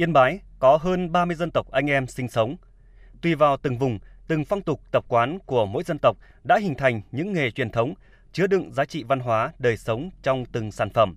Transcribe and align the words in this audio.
Yên 0.00 0.12
Bái 0.12 0.40
có 0.58 0.76
hơn 0.76 1.12
30 1.12 1.36
dân 1.36 1.50
tộc 1.50 1.70
anh 1.70 1.90
em 1.90 2.06
sinh 2.06 2.28
sống. 2.28 2.56
Tùy 3.22 3.34
vào 3.34 3.56
từng 3.56 3.78
vùng, 3.78 3.98
từng 4.28 4.44
phong 4.44 4.62
tục 4.62 4.80
tập 4.92 5.04
quán 5.08 5.38
của 5.46 5.66
mỗi 5.66 5.82
dân 5.82 5.98
tộc 6.02 6.16
đã 6.44 6.58
hình 6.58 6.74
thành 6.74 7.00
những 7.12 7.32
nghề 7.32 7.50
truyền 7.50 7.70
thống 7.70 7.94
chứa 8.32 8.46
đựng 8.46 8.72
giá 8.72 8.84
trị 8.84 9.04
văn 9.04 9.20
hóa 9.20 9.52
đời 9.58 9.76
sống 9.76 10.10
trong 10.22 10.44
từng 10.46 10.72
sản 10.72 10.90
phẩm. 10.90 11.16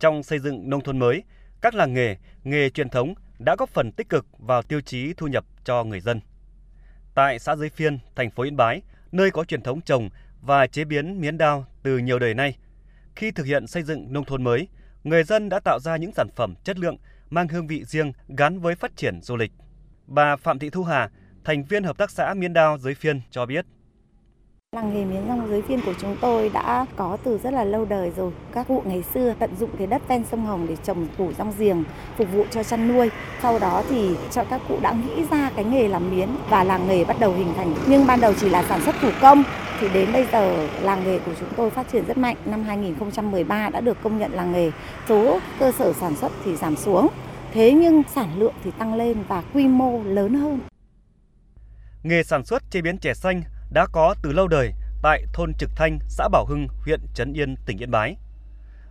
Trong 0.00 0.22
xây 0.22 0.38
dựng 0.38 0.70
nông 0.70 0.80
thôn 0.80 0.98
mới, 0.98 1.22
các 1.60 1.74
làng 1.74 1.94
nghề, 1.94 2.16
nghề 2.44 2.70
truyền 2.70 2.88
thống 2.88 3.14
đã 3.38 3.56
góp 3.58 3.68
phần 3.68 3.92
tích 3.92 4.08
cực 4.08 4.26
vào 4.38 4.62
tiêu 4.62 4.80
chí 4.80 5.14
thu 5.16 5.26
nhập 5.26 5.44
cho 5.64 5.84
người 5.84 6.00
dân. 6.00 6.20
Tại 7.14 7.38
xã 7.38 7.56
Giới 7.56 7.68
Phiên, 7.68 7.98
thành 8.16 8.30
phố 8.30 8.42
Yên 8.42 8.56
Bái, 8.56 8.82
nơi 9.12 9.30
có 9.30 9.44
truyền 9.44 9.62
thống 9.62 9.80
trồng 9.80 10.08
và 10.40 10.66
chế 10.66 10.84
biến 10.84 11.20
miến 11.20 11.38
đao 11.38 11.66
từ 11.82 11.98
nhiều 11.98 12.18
đời 12.18 12.34
nay, 12.34 12.56
khi 13.16 13.30
thực 13.30 13.46
hiện 13.46 13.66
xây 13.66 13.82
dựng 13.82 14.12
nông 14.12 14.24
thôn 14.24 14.44
mới, 14.44 14.68
người 15.04 15.24
dân 15.24 15.48
đã 15.48 15.60
tạo 15.60 15.78
ra 15.78 15.96
những 15.96 16.12
sản 16.12 16.28
phẩm 16.36 16.54
chất 16.64 16.78
lượng 16.78 16.96
mang 17.32 17.48
hương 17.48 17.66
vị 17.66 17.84
riêng 17.84 18.12
gắn 18.28 18.60
với 18.60 18.74
phát 18.74 18.96
triển 18.96 19.20
du 19.22 19.36
lịch. 19.36 19.52
Bà 20.06 20.36
Phạm 20.36 20.58
Thị 20.58 20.70
Thu 20.70 20.82
Hà, 20.82 21.10
thành 21.44 21.64
viên 21.64 21.84
hợp 21.84 21.98
tác 21.98 22.10
xã 22.10 22.34
miến 22.34 22.52
đao 22.52 22.78
Giới 22.78 22.94
Phiên 22.94 23.20
cho 23.30 23.46
biết. 23.46 23.66
Làng 24.76 24.94
nghề 24.94 25.04
miến 25.04 25.28
rong 25.28 25.48
dưới 25.48 25.62
phiên 25.62 25.80
của 25.86 25.94
chúng 26.00 26.16
tôi 26.20 26.50
đã 26.54 26.86
có 26.96 27.18
từ 27.24 27.38
rất 27.38 27.52
là 27.52 27.64
lâu 27.64 27.84
đời 27.84 28.12
rồi. 28.16 28.32
Các 28.52 28.68
cụ 28.68 28.82
ngày 28.86 29.02
xưa 29.14 29.34
tận 29.38 29.56
dụng 29.56 29.70
cái 29.78 29.86
đất 29.86 30.08
ven 30.08 30.24
sông 30.30 30.46
Hồng 30.46 30.66
để 30.68 30.76
trồng 30.76 31.06
củ 31.18 31.32
rong 31.32 31.52
giềng 31.58 31.84
phục 32.16 32.32
vụ 32.32 32.44
cho 32.50 32.62
chăn 32.62 32.88
nuôi. 32.88 33.10
Sau 33.42 33.58
đó 33.58 33.82
thì 33.88 34.16
cho 34.30 34.44
các 34.44 34.60
cụ 34.68 34.78
đã 34.82 34.92
nghĩ 34.92 35.24
ra 35.30 35.50
cái 35.56 35.64
nghề 35.64 35.88
làm 35.88 36.10
miến 36.10 36.28
và 36.48 36.64
làng 36.64 36.88
nghề 36.88 37.04
bắt 37.04 37.16
đầu 37.20 37.34
hình 37.34 37.52
thành. 37.56 37.74
Nhưng 37.88 38.06
ban 38.06 38.20
đầu 38.20 38.32
chỉ 38.40 38.48
là 38.48 38.64
sản 38.68 38.80
xuất 38.80 38.94
thủ 39.00 39.10
công 39.20 39.42
thì 39.82 39.88
đến 39.94 40.12
bây 40.12 40.26
giờ 40.32 40.68
làng 40.82 41.04
nghề 41.04 41.18
của 41.18 41.32
chúng 41.40 41.48
tôi 41.56 41.70
phát 41.70 41.86
triển 41.92 42.04
rất 42.06 42.18
mạnh. 42.18 42.36
Năm 42.44 42.64
2013 42.64 43.68
đã 43.68 43.80
được 43.80 43.98
công 44.02 44.18
nhận 44.18 44.32
làng 44.32 44.52
nghề. 44.52 44.70
Số 45.08 45.40
cơ 45.58 45.72
sở 45.78 45.92
sản 45.92 46.16
xuất 46.16 46.32
thì 46.44 46.56
giảm 46.56 46.76
xuống. 46.76 47.08
Thế 47.52 47.72
nhưng 47.72 48.02
sản 48.14 48.38
lượng 48.38 48.54
thì 48.64 48.70
tăng 48.78 48.94
lên 48.94 49.16
và 49.28 49.42
quy 49.54 49.68
mô 49.68 50.02
lớn 50.04 50.34
hơn. 50.34 50.60
Nghề 52.02 52.22
sản 52.22 52.44
xuất 52.44 52.62
chế 52.70 52.80
biến 52.80 52.98
chè 52.98 53.14
xanh 53.14 53.42
đã 53.72 53.86
có 53.92 54.14
từ 54.22 54.32
lâu 54.32 54.48
đời 54.48 54.72
tại 55.02 55.24
thôn 55.32 55.52
Trực 55.58 55.70
Thanh, 55.76 55.98
xã 56.08 56.28
Bảo 56.28 56.46
Hưng, 56.46 56.68
huyện 56.84 57.00
Trấn 57.14 57.32
Yên, 57.32 57.56
tỉnh 57.66 57.78
Yên 57.78 57.90
Bái. 57.90 58.16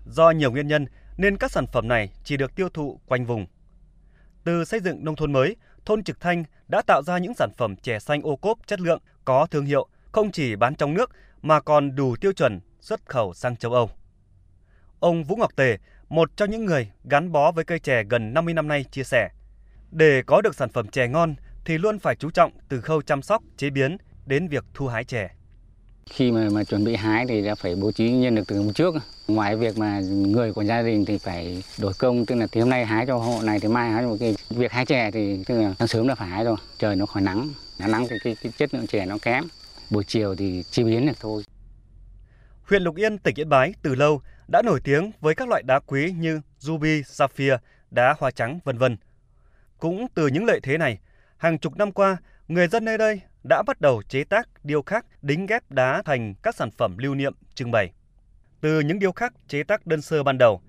Do 0.06 0.32
nhiều 0.32 0.52
nguyên 0.52 0.68
nhân 0.68 0.86
nên 1.18 1.38
các 1.38 1.52
sản 1.52 1.66
phẩm 1.74 1.88
này 1.88 2.10
chỉ 2.24 2.38
được 2.38 2.56
tiêu 2.56 2.70
thụ 2.74 3.00
quanh 3.06 3.26
vùng. 3.26 3.46
Từ 4.44 4.66
xây 4.66 4.80
dựng 4.80 5.06
nông 5.06 5.16
thôn 5.16 5.34
mới, 5.34 5.56
thôn 5.86 6.04
Trực 6.04 6.22
Thanh 6.22 6.44
đã 6.68 6.82
tạo 6.82 7.04
ra 7.04 7.18
những 7.18 7.34
sản 7.34 7.50
phẩm 7.58 7.76
chè 7.76 8.00
xanh 8.00 8.22
ô 8.22 8.36
cốp 8.36 8.68
chất 8.68 8.80
lượng, 8.80 9.02
có 9.26 9.48
thương 9.52 9.66
hiệu, 9.66 9.88
không 10.12 10.32
chỉ 10.32 10.56
bán 10.56 10.76
trong 10.76 10.94
nước 10.94 11.12
mà 11.42 11.62
còn 11.62 11.96
đủ 11.96 12.16
tiêu 12.16 12.34
chuẩn 12.34 12.60
xuất 12.82 13.06
khẩu 13.06 13.34
sang 13.34 13.56
châu 13.56 13.74
Âu. 13.74 13.90
Ông 15.00 15.24
Vũ 15.24 15.36
Ngọc 15.36 15.56
Tề, 15.56 15.78
một 16.10 16.32
trong 16.38 16.50
những 16.50 16.66
người 16.66 16.92
gắn 17.04 17.32
bó 17.32 17.52
với 17.52 17.64
cây 17.64 17.80
chè 17.80 18.04
gần 18.04 18.34
50 18.34 18.54
năm 18.54 18.68
nay 18.68 18.86
chia 18.92 19.04
sẻ, 19.04 19.30
để 19.92 20.22
có 20.26 20.42
được 20.42 20.56
sản 20.56 20.70
phẩm 20.70 20.88
chè 20.88 21.08
ngon 21.08 21.36
thì 21.66 21.78
luôn 21.78 22.00
phải 22.00 22.16
chú 22.16 22.30
trọng 22.30 22.52
từ 22.70 22.82
khâu 22.82 23.02
chăm 23.02 23.22
sóc, 23.22 23.44
chế 23.58 23.70
biến 23.70 23.98
đến 24.26 24.48
việc 24.48 24.64
thu 24.74 24.88
hái 24.88 25.04
chè. 25.04 25.30
Khi 26.10 26.32
mà, 26.32 26.50
mà 26.52 26.64
chuẩn 26.64 26.84
bị 26.84 26.96
hái 26.96 27.26
thì 27.30 27.42
đã 27.42 27.56
phải 27.56 27.76
bố 27.76 27.92
trí 27.92 28.12
nhân 28.12 28.36
lực 28.36 28.48
từ 28.48 28.58
hôm 28.58 28.74
trước. 28.74 28.96
Ngoài 29.28 29.56
việc 29.56 29.78
mà 29.78 30.00
người 30.10 30.54
của 30.54 30.64
gia 30.64 30.82
đình 30.82 31.06
thì 31.06 31.18
phải 31.18 31.64
đổi 31.80 31.94
công, 31.94 32.26
tức 32.26 32.36
là 32.36 32.48
thì 32.52 32.62
hôm 32.62 32.70
nay 32.70 32.86
hái 32.86 33.06
cho 33.06 33.18
hộ 33.18 33.42
này 33.44 33.60
thì 33.60 33.68
mai 33.68 33.92
hái 33.92 34.04
cho 34.04 34.18
cái 34.20 34.36
việc 34.50 34.72
hái 34.72 34.86
chè 34.86 35.12
thì 35.12 35.44
tức 35.46 35.62
là 35.62 35.74
sáng 35.80 35.88
sớm 35.88 36.08
là 36.08 36.16
phải 36.16 36.28
hái 36.28 36.44
rồi, 36.44 36.56
trời 36.80 36.96
nó 36.96 37.06
khỏi 37.06 37.24
nắng, 37.24 37.50
nắng 37.80 37.92
nắng 37.92 38.06
thì 38.10 38.16
cái, 38.24 38.36
cái 38.44 38.52
chất 38.58 38.74
lượng 38.74 38.88
chè 38.88 39.06
nó 39.06 39.18
kém. 39.22 39.44
Buổi 39.92 40.04
chiều 40.04 40.36
thì 40.36 40.64
chế 40.64 40.84
biến 40.84 41.08
được 41.08 41.18
thôi. 41.20 41.44
Huyện 42.64 42.84
Lục 42.84 42.96
Yên, 42.96 43.18
tỉnh 43.18 43.36
Yên 43.40 43.50
Bái 43.50 43.74
từ 43.82 43.96
lâu 43.96 44.22
đã 44.48 44.62
nổi 44.62 44.82
tiếng 44.84 45.12
với 45.20 45.36
các 45.36 45.50
loại 45.50 45.64
đá 45.64 45.80
quý 45.80 46.12
như 46.18 46.42
ruby, 46.58 47.04
sapphire, 47.04 47.58
đá 47.92 48.16
hoa 48.20 48.32
trắng, 48.32 48.60
vân 48.64 48.78
vân. 48.78 48.98
Cũng 49.78 50.08
từ 50.14 50.28
những 50.28 50.46
lợi 50.46 50.60
thế 50.64 50.78
này, 50.78 51.00
hàng 51.38 51.60
chục 51.60 51.78
năm 51.78 51.92
qua, 51.92 52.18
người 52.48 52.68
dân 52.68 52.86
nơi 52.86 52.98
đây 52.98 53.22
đã 53.44 53.64
bắt 53.68 53.82
đầu 53.82 54.02
chế 54.10 54.24
tác, 54.24 54.50
điêu 54.64 54.82
khắc, 54.82 55.06
đính 55.22 55.46
ghép 55.46 55.72
đá 55.72 56.02
thành 56.06 56.34
các 56.44 56.56
sản 56.56 56.72
phẩm 56.72 56.98
lưu 56.98 57.16
niệm 57.16 57.34
trưng 57.54 57.72
bày. 57.72 57.92
Từ 58.62 58.80
những 58.80 59.00
điêu 59.00 59.12
khắc 59.12 59.34
chế 59.48 59.64
tác 59.64 59.88
đơn 59.88 60.02
sơ 60.02 60.24
ban 60.24 60.38
đầu, 60.38 60.62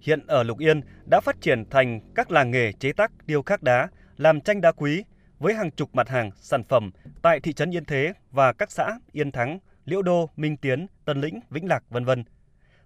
hiện 0.00 0.26
ở 0.26 0.42
Lục 0.42 0.58
Yên 0.58 0.80
đã 1.10 1.20
phát 1.20 1.40
triển 1.40 1.64
thành 1.70 2.00
các 2.14 2.30
làng 2.30 2.50
nghề 2.50 2.72
chế 2.72 2.92
tác 2.92 3.12
điêu 3.26 3.42
khắc 3.42 3.62
đá, 3.62 3.88
làm 4.16 4.40
tranh 4.40 4.60
đá 4.60 4.72
quý 4.72 5.04
với 5.42 5.54
hàng 5.54 5.70
chục 5.70 5.94
mặt 5.94 6.08
hàng 6.08 6.30
sản 6.34 6.64
phẩm 6.64 6.90
tại 7.22 7.40
thị 7.40 7.52
trấn 7.52 7.74
Yên 7.74 7.84
Thế 7.84 8.12
và 8.30 8.52
các 8.52 8.70
xã 8.70 8.98
Yên 9.12 9.32
Thắng, 9.32 9.58
Liễu 9.84 10.02
Đô, 10.02 10.30
Minh 10.36 10.56
Tiến, 10.56 10.86
Tân 11.04 11.20
Lĩnh, 11.20 11.40
Vĩnh 11.50 11.68
Lạc 11.68 11.84
vân 11.90 12.04
vân. 12.04 12.24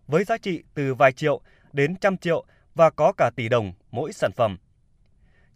Với 0.06 0.25
giá 0.25 0.39
trị 0.39 0.62
từ 0.75 0.95
vài 0.95 1.12
triệu 1.12 1.41
đến 1.72 1.97
trăm 1.97 2.16
triệu 2.16 2.45
và 2.75 2.91
có 2.91 3.12
cả 3.16 3.31
tỷ 3.37 3.49
đồng 3.49 3.72
mỗi 3.91 4.12
sản 4.12 4.31
phẩm. 4.37 4.59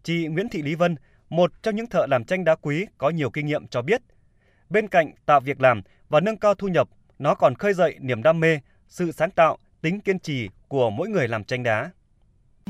Chị 0.02 0.26
Nguyễn 0.26 0.48
Thị 0.48 0.62
Lý 0.62 0.74
Vân, 0.74 0.96
một 1.28 1.52
trong 1.62 1.76
những 1.76 1.86
thợ 1.86 2.06
làm 2.06 2.24
tranh 2.24 2.44
đá 2.44 2.54
quý 2.54 2.86
có 2.98 3.10
nhiều 3.10 3.30
kinh 3.30 3.46
nghiệm 3.46 3.66
cho 3.66 3.82
biết, 3.82 4.02
bên 4.70 4.88
cạnh 4.88 5.12
tạo 5.26 5.40
việc 5.40 5.60
làm 5.60 5.82
và 6.08 6.20
nâng 6.20 6.36
cao 6.36 6.54
thu 6.54 6.68
nhập, 6.68 6.88
nó 7.18 7.34
còn 7.34 7.54
khơi 7.54 7.74
dậy 7.74 7.96
niềm 8.00 8.22
đam 8.22 8.40
mê, 8.40 8.60
sự 8.88 9.12
sáng 9.12 9.30
tạo, 9.30 9.58
tính 9.80 10.00
kiên 10.00 10.18
trì 10.18 10.48
của 10.68 10.90
mỗi 10.90 11.08
người 11.08 11.28
làm 11.28 11.44
tranh 11.44 11.62
đá. 11.62 11.90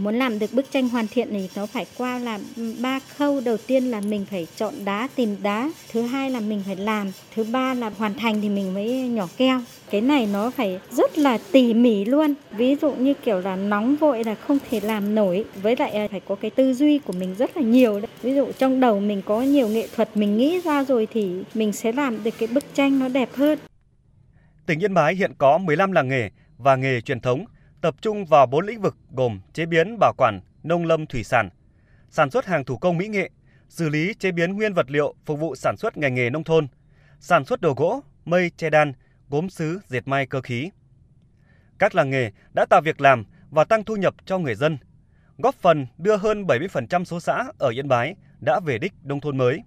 Muốn 0.03 0.15
làm 0.15 0.39
được 0.39 0.53
bức 0.53 0.71
tranh 0.71 0.89
hoàn 0.89 1.07
thiện 1.09 1.29
thì 1.31 1.49
nó 1.57 1.67
phải 1.67 1.87
qua 1.99 2.19
làm 2.19 2.41
ba 2.83 2.99
khâu. 2.99 3.41
Đầu 3.41 3.57
tiên 3.67 3.85
là 3.85 4.01
mình 4.01 4.27
phải 4.31 4.47
chọn 4.57 4.75
đá, 4.85 5.09
tìm 5.15 5.37
đá. 5.43 5.71
Thứ 5.93 6.03
hai 6.03 6.31
là 6.31 6.41
mình 6.41 6.63
phải 6.67 6.77
làm. 6.77 7.13
Thứ 7.35 7.45
ba 7.45 7.75
là 7.75 7.91
hoàn 7.99 8.15
thành 8.15 8.41
thì 8.41 8.49
mình 8.49 8.75
mới 8.75 9.09
nhỏ 9.09 9.29
keo. 9.37 9.61
Cái 9.91 10.01
này 10.01 10.29
nó 10.33 10.51
phải 10.51 10.81
rất 10.91 11.19
là 11.19 11.39
tỉ 11.53 11.75
mỉ 11.75 12.05
luôn. 12.05 12.35
Ví 12.51 12.77
dụ 12.83 12.93
như 12.93 13.15
kiểu 13.15 13.41
là 13.41 13.57
nóng 13.57 13.97
vội 13.97 14.25
là 14.25 14.35
không 14.35 14.59
thể 14.71 14.81
làm 14.81 15.15
nổi. 15.15 15.45
Với 15.63 15.77
lại 15.77 16.09
phải 16.11 16.21
có 16.21 16.35
cái 16.35 16.51
tư 16.51 16.75
duy 16.75 16.99
của 16.99 17.13
mình 17.13 17.35
rất 17.39 17.57
là 17.57 17.63
nhiều. 17.63 18.01
Ví 18.23 18.35
dụ 18.35 18.53
trong 18.59 18.81
đầu 18.81 19.01
mình 19.01 19.23
có 19.23 19.43
nhiều 19.43 19.69
nghệ 19.69 19.89
thuật 19.97 20.17
mình 20.17 20.37
nghĩ 20.37 20.61
ra 20.65 20.85
rồi 20.85 21.09
thì 21.13 21.31
mình 21.55 21.73
sẽ 21.73 21.93
làm 21.93 22.25
được 22.25 22.35
cái 22.39 22.49
bức 22.53 22.75
tranh 22.75 22.99
nó 22.99 23.09
đẹp 23.09 23.29
hơn. 23.35 23.59
Tỉnh 24.67 24.83
Yên 24.83 24.95
Bái 24.95 25.15
hiện 25.15 25.33
có 25.39 25.59
15 25.59 25.93
làng 25.93 26.09
nghề 26.09 26.31
và 26.59 26.77
nghề 26.77 27.01
truyền 27.01 27.21
thống– 27.21 27.45
tập 27.81 27.95
trung 28.01 28.25
vào 28.25 28.47
4 28.47 28.67
lĩnh 28.67 28.81
vực 28.81 28.97
gồm 29.11 29.41
chế 29.53 29.67
biến, 29.67 29.99
bảo 29.99 30.13
quản, 30.17 30.41
nông 30.63 30.87
lâm 30.87 31.07
thủy 31.07 31.25
sản, 31.25 31.49
sản 32.11 32.31
xuất 32.31 32.47
hàng 32.47 32.65
thủ 32.65 32.79
công 32.79 32.99
mỹ 32.99 33.09
nghệ, 33.09 33.31
xử 33.69 33.89
lý 33.89 34.15
chế 34.15 34.33
biến 34.33 34.57
nguyên 34.57 34.75
vật 34.75 34.91
liệu 34.91 35.15
phục 35.27 35.41
vụ 35.41 35.55
sản 35.55 35.77
xuất 35.77 35.97
ngành 35.97 36.15
nghề 36.15 36.31
nông 36.31 36.45
thôn, 36.45 36.69
sản 37.21 37.45
xuất 37.45 37.61
đồ 37.61 37.75
gỗ, 37.77 38.01
mây, 38.25 38.51
che 38.57 38.71
đan, 38.71 38.93
gốm 39.29 39.51
sứ, 39.51 39.81
dệt 39.87 40.09
may 40.09 40.27
cơ 40.27 40.41
khí. 40.41 40.71
Các 41.79 41.95
làng 41.95 42.11
nghề 42.11 42.31
đã 42.55 42.67
tạo 42.71 42.81
việc 42.81 43.01
làm 43.01 43.25
và 43.51 43.65
tăng 43.65 43.85
thu 43.85 43.97
nhập 43.97 44.15
cho 44.25 44.39
người 44.39 44.55
dân, 44.55 44.79
góp 45.39 45.55
phần 45.55 45.87
đưa 45.99 46.17
hơn 46.17 46.45
70% 46.45 47.05
số 47.05 47.21
xã 47.21 47.45
ở 47.59 47.69
Yên 47.69 47.89
Bái 47.89 48.15
đã 48.41 48.61
về 48.61 48.79
đích 48.79 48.93
nông 49.03 49.21
thôn 49.21 49.39
mới. 49.39 49.61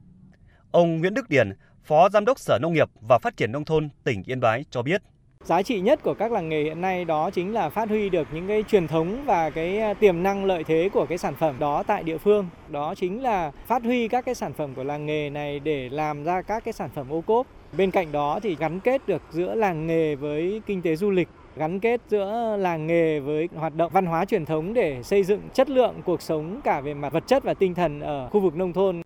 Ông 0.71 0.99
Nguyễn 0.99 1.13
Đức 1.13 1.29
Điển, 1.29 1.53
Phó 1.83 2.09
Giám 2.09 2.25
đốc 2.25 2.39
Sở 2.39 2.59
Nông 2.61 2.73
nghiệp 2.73 2.89
và 3.01 3.19
Phát 3.19 3.37
triển 3.37 3.51
Nông 3.51 3.65
thôn 3.65 3.89
tỉnh 4.03 4.23
Yên 4.25 4.39
Bái 4.39 4.65
cho 4.69 4.81
biết. 4.81 5.01
Giá 5.45 5.61
trị 5.61 5.79
nhất 5.79 6.03
của 6.03 6.13
các 6.13 6.31
làng 6.31 6.49
nghề 6.49 6.63
hiện 6.63 6.81
nay 6.81 7.05
đó 7.05 7.29
chính 7.29 7.53
là 7.53 7.69
phát 7.69 7.89
huy 7.89 8.09
được 8.09 8.27
những 8.33 8.47
cái 8.47 8.63
truyền 8.63 8.87
thống 8.87 9.23
và 9.25 9.49
cái 9.49 9.79
à, 9.79 9.93
tiềm 9.93 10.23
năng 10.23 10.45
lợi 10.45 10.63
thế 10.63 10.89
của 10.93 11.05
cái 11.05 11.17
sản 11.17 11.35
phẩm 11.35 11.55
đó 11.59 11.83
tại 11.83 12.03
địa 12.03 12.17
phương. 12.17 12.47
Đó 12.69 12.95
chính 12.95 13.23
là 13.23 13.51
phát 13.67 13.83
huy 13.83 14.07
các 14.07 14.25
cái 14.25 14.35
sản 14.35 14.53
phẩm 14.53 14.75
của 14.75 14.83
làng 14.83 15.05
nghề 15.05 15.29
này 15.29 15.59
để 15.59 15.89
làm 15.89 16.23
ra 16.23 16.41
các 16.41 16.63
cái 16.63 16.73
sản 16.73 16.89
phẩm 16.95 17.09
ô 17.09 17.21
cốp. 17.21 17.47
Bên 17.77 17.91
cạnh 17.91 18.11
đó 18.11 18.39
thì 18.43 18.55
gắn 18.55 18.79
kết 18.79 19.07
được 19.07 19.21
giữa 19.31 19.55
làng 19.55 19.87
nghề 19.87 20.15
với 20.15 20.61
kinh 20.65 20.81
tế 20.81 20.95
du 20.95 21.11
lịch 21.11 21.27
gắn 21.55 21.79
kết 21.79 22.01
giữa 22.09 22.57
làng 22.59 22.87
nghề 22.87 23.19
với 23.19 23.49
hoạt 23.55 23.75
động 23.75 23.91
văn 23.93 24.05
hóa 24.05 24.25
truyền 24.25 24.45
thống 24.45 24.73
để 24.73 25.03
xây 25.03 25.23
dựng 25.23 25.41
chất 25.53 25.69
lượng 25.69 26.01
cuộc 26.05 26.21
sống 26.21 26.61
cả 26.63 26.81
về 26.81 26.93
mặt 26.93 27.13
vật 27.13 27.23
chất 27.27 27.43
và 27.43 27.53
tinh 27.53 27.73
thần 27.73 27.99
ở 27.99 28.29
khu 28.29 28.39
vực 28.39 28.55
nông 28.55 28.73
thôn. 28.73 29.01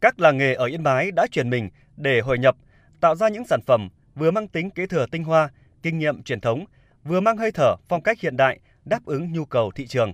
Các 0.00 0.20
làng 0.20 0.38
nghề 0.38 0.54
ở 0.54 0.66
Yên 0.66 0.82
Bái 0.82 1.10
đã 1.10 1.26
chuyển 1.30 1.50
mình 1.50 1.70
để 1.96 2.20
hội 2.20 2.38
nhập, 2.38 2.56
tạo 3.00 3.14
ra 3.14 3.28
những 3.28 3.44
sản 3.44 3.60
phẩm 3.66 3.88
vừa 4.14 4.30
mang 4.30 4.48
tính 4.48 4.70
kế 4.70 4.86
thừa 4.86 5.06
tinh 5.10 5.24
hoa, 5.24 5.48
kinh 5.82 5.98
nghiệm 5.98 6.22
truyền 6.22 6.40
thống, 6.40 6.64
vừa 7.04 7.20
mang 7.20 7.36
hơi 7.36 7.52
thở 7.52 7.76
phong 7.88 8.02
cách 8.02 8.20
hiện 8.20 8.36
đại 8.36 8.60
đáp 8.84 9.04
ứng 9.04 9.32
nhu 9.32 9.44
cầu 9.44 9.70
thị 9.74 9.86
trường. 9.86 10.12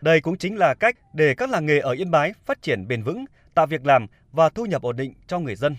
Đây 0.00 0.20
cũng 0.20 0.36
chính 0.36 0.56
là 0.56 0.74
cách 0.74 0.96
để 1.14 1.34
các 1.34 1.50
làng 1.50 1.66
nghề 1.66 1.78
ở 1.78 1.92
Yên 1.92 2.10
Bái 2.10 2.32
phát 2.46 2.62
triển 2.62 2.88
bền 2.88 3.02
vững, 3.02 3.24
tạo 3.54 3.66
việc 3.66 3.86
làm 3.86 4.06
và 4.32 4.48
thu 4.48 4.66
nhập 4.66 4.82
ổn 4.82 4.96
định 4.96 5.14
cho 5.26 5.38
người 5.38 5.56
dân 5.56 5.76